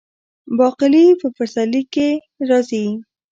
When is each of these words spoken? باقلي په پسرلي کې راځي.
باقلي 0.57 1.05
په 1.21 1.27
پسرلي 1.35 1.83
کې 1.93 2.09
راځي. 2.49 2.85